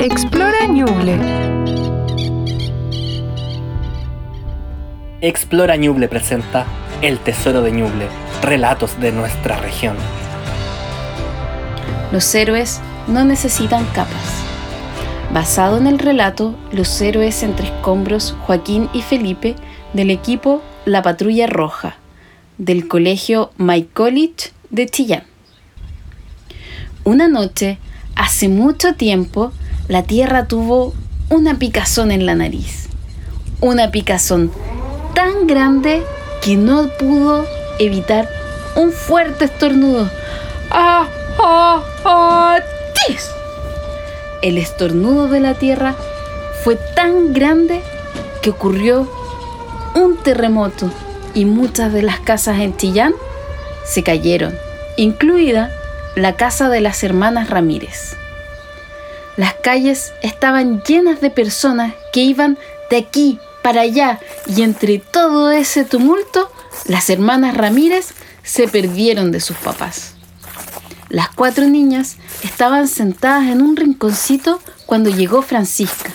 Explora 0.00 0.66
Ñuble. 0.68 1.18
Explora 5.20 5.76
Ñuble 5.76 6.06
presenta 6.06 6.66
El 7.02 7.18
Tesoro 7.18 7.62
de 7.62 7.72
Ñuble, 7.72 8.06
relatos 8.40 9.00
de 9.00 9.10
nuestra 9.10 9.56
región. 9.58 9.96
Los 12.12 12.32
héroes 12.34 12.80
no 13.08 13.24
necesitan 13.24 13.84
capas. 13.86 14.44
Basado 15.32 15.78
en 15.78 15.88
el 15.88 15.98
relato 15.98 16.54
Los 16.70 17.00
héroes 17.00 17.42
entre 17.42 17.66
escombros 17.66 18.36
Joaquín 18.46 18.88
y 18.92 19.02
Felipe 19.02 19.56
del 19.94 20.10
equipo 20.10 20.62
La 20.84 21.02
Patrulla 21.02 21.48
Roja 21.48 21.96
del 22.58 22.86
colegio 22.86 23.50
My 23.56 23.84
College 23.84 24.52
de 24.70 24.86
Chillán. 24.86 25.24
Una 27.04 27.26
noche, 27.26 27.78
hace 28.14 28.48
mucho 28.48 28.94
tiempo, 28.94 29.52
la 29.88 30.02
tierra 30.02 30.46
tuvo 30.46 30.92
una 31.30 31.58
picazón 31.58 32.12
en 32.12 32.26
la 32.26 32.34
nariz. 32.34 32.88
Una 33.60 33.90
picazón 33.90 34.52
tan 35.14 35.46
grande 35.46 36.02
que 36.42 36.56
no 36.56 36.88
pudo 36.98 37.46
evitar 37.78 38.28
un 38.76 38.92
fuerte 38.92 39.46
estornudo. 39.46 40.10
¡Ah! 40.70 41.06
¡Ah! 41.40 41.82
¡Ah! 42.04 42.58
¡Tis! 42.94 43.30
El 44.42 44.58
estornudo 44.58 45.26
de 45.26 45.40
la 45.40 45.54
tierra 45.54 45.94
fue 46.62 46.76
tan 46.94 47.32
grande 47.32 47.80
que 48.42 48.50
ocurrió 48.50 49.10
un 49.94 50.18
terremoto 50.18 50.90
y 51.34 51.46
muchas 51.46 51.94
de 51.94 52.02
las 52.02 52.20
casas 52.20 52.60
en 52.60 52.76
Chillán 52.76 53.14
se 53.86 54.02
cayeron, 54.02 54.54
incluida 54.98 55.70
la 56.14 56.36
casa 56.36 56.68
de 56.68 56.82
las 56.82 57.02
hermanas 57.02 57.48
Ramírez. 57.48 58.18
Las 59.38 59.54
calles 59.54 60.12
estaban 60.20 60.82
llenas 60.82 61.20
de 61.20 61.30
personas 61.30 61.94
que 62.12 62.22
iban 62.22 62.58
de 62.90 62.96
aquí 62.96 63.38
para 63.62 63.82
allá 63.82 64.18
y 64.48 64.62
entre 64.62 64.98
todo 64.98 65.52
ese 65.52 65.84
tumulto, 65.84 66.50
las 66.86 67.08
hermanas 67.08 67.56
Ramírez 67.56 68.14
se 68.42 68.66
perdieron 68.66 69.30
de 69.30 69.38
sus 69.38 69.56
papás. 69.56 70.14
Las 71.08 71.28
cuatro 71.28 71.66
niñas 71.66 72.16
estaban 72.42 72.88
sentadas 72.88 73.44
en 73.44 73.62
un 73.62 73.76
rinconcito 73.76 74.60
cuando 74.86 75.08
llegó 75.08 75.42
Francisca. 75.42 76.10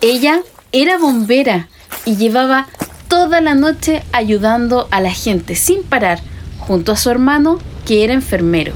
Ella 0.00 0.40
era 0.72 0.96
bombera 0.96 1.68
y 2.06 2.16
llevaba 2.16 2.66
toda 3.08 3.42
la 3.42 3.54
noche 3.54 4.02
ayudando 4.12 4.88
a 4.90 5.02
la 5.02 5.12
gente 5.12 5.54
sin 5.54 5.82
parar, 5.82 6.20
junto 6.60 6.92
a 6.92 6.96
su 6.96 7.10
hermano, 7.10 7.58
que 7.84 8.04
era 8.04 8.14
enfermero. 8.14 8.72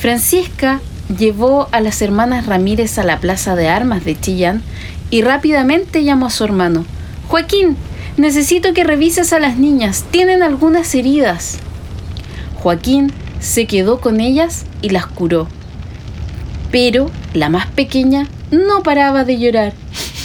Francisca 0.00 0.80
llevó 1.18 1.68
a 1.72 1.80
las 1.80 2.02
hermanas 2.02 2.46
Ramírez 2.46 2.98
a 2.98 3.02
la 3.02 3.20
plaza 3.20 3.54
de 3.56 3.68
armas 3.68 4.04
de 4.04 4.18
Chillán 4.18 4.62
y 5.10 5.22
rápidamente 5.22 6.04
llamó 6.04 6.26
a 6.26 6.30
su 6.30 6.44
hermano. 6.44 6.84
Joaquín, 7.28 7.76
necesito 8.16 8.72
que 8.72 8.84
revises 8.84 9.32
a 9.32 9.38
las 9.38 9.56
niñas, 9.58 10.04
tienen 10.10 10.42
algunas 10.42 10.94
heridas. 10.94 11.58
Joaquín 12.54 13.12
se 13.40 13.66
quedó 13.66 14.00
con 14.00 14.20
ellas 14.20 14.64
y 14.80 14.90
las 14.90 15.06
curó. 15.06 15.48
Pero 16.70 17.10
la 17.34 17.48
más 17.48 17.66
pequeña 17.66 18.28
no 18.50 18.82
paraba 18.82 19.24
de 19.24 19.38
llorar. 19.38 19.72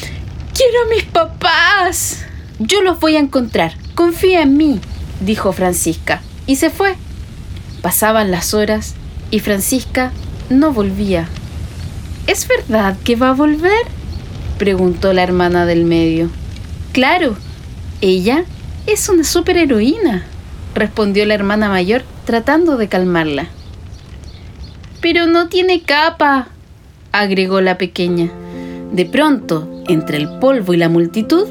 Quiero 0.54 0.86
a 0.86 0.96
mis 0.96 1.04
papás. 1.04 2.26
Yo 2.60 2.82
los 2.82 3.00
voy 3.00 3.16
a 3.16 3.20
encontrar. 3.20 3.74
Confía 3.96 4.42
en 4.42 4.56
mí, 4.56 4.80
dijo 5.20 5.52
Francisca. 5.52 6.22
Y 6.46 6.58
se 6.58 6.70
fue. 6.70 6.96
Pasaban 7.82 8.32
las 8.32 8.54
horas 8.54 8.96
y 9.32 9.40
Francisca 9.40 10.12
no 10.50 10.72
volvía. 10.72 11.28
¿Es 12.28 12.48
verdad 12.48 12.98
que 13.04 13.16
va 13.16 13.30
a 13.30 13.34
volver? 13.34 13.86
preguntó 14.58 15.14
la 15.14 15.24
hermana 15.24 15.66
del 15.66 15.86
medio. 15.86 16.30
Claro, 16.92 17.36
ella 18.02 18.44
es 18.86 19.08
una 19.10 19.24
superheroína, 19.24 20.24
respondió 20.74 21.26
la 21.26 21.36
hermana 21.36 21.70
mayor 21.70 22.04
tratando 22.26 22.78
de 22.78 22.88
calmarla. 22.88 23.48
Pero 25.02 25.28
no 25.28 25.48
tiene 25.48 25.82
capa, 25.82 26.50
agregó 27.12 27.62
la 27.62 27.78
pequeña. 27.78 28.30
De 28.92 29.06
pronto, 29.06 29.84
entre 29.88 30.18
el 30.18 30.40
polvo 30.40 30.74
y 30.74 30.78
la 30.78 30.90
multitud, 30.90 31.48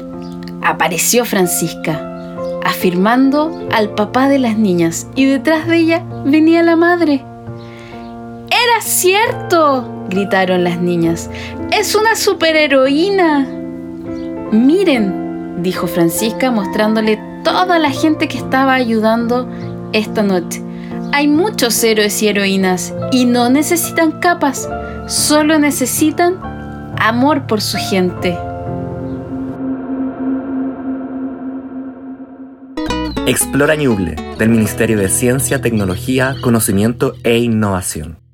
apareció 0.63 1.23
Francisca, 1.23 2.01
afirmando 2.63 3.67
al 3.71 3.95
papá 3.95 4.27
de 4.27 4.39
las 4.39 4.57
niñas, 4.57 5.07
y 5.15 5.25
detrás 5.25 5.67
de 5.67 5.77
ella 5.77 6.03
venía 6.25 6.61
la 6.63 6.75
madre. 6.75 7.23
¡Era 8.77 8.85
cierto! 8.85 10.05
gritaron 10.07 10.63
las 10.63 10.79
niñas. 10.79 11.31
¡Es 11.71 11.95
una 11.95 12.15
superheroína! 12.15 13.47
Miren, 14.51 15.63
dijo 15.63 15.87
Francisca 15.87 16.51
mostrándole 16.51 17.19
toda 17.43 17.79
la 17.79 17.89
gente 17.89 18.27
que 18.27 18.37
estaba 18.37 18.75
ayudando 18.75 19.49
esta 19.93 20.21
noche. 20.21 20.61
Hay 21.11 21.27
muchos 21.27 21.83
héroes 21.83 22.21
y 22.21 22.27
heroínas 22.27 22.93
y 23.11 23.25
no 23.25 23.49
necesitan 23.49 24.19
capas, 24.19 24.69
solo 25.07 25.57
necesitan 25.57 26.37
amor 26.99 27.47
por 27.47 27.61
su 27.61 27.77
gente. 27.79 28.37
Explora 33.25 33.73
Ñuble, 33.75 34.15
del 34.37 34.49
Ministerio 34.49 34.99
de 34.99 35.09
Ciencia, 35.09 35.61
Tecnología, 35.61 36.35
Conocimiento 36.43 37.15
e 37.23 37.39
Innovación. 37.39 38.26